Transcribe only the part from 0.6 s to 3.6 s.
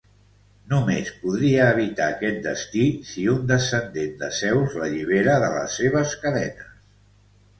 Només podria evitar aquest destí si un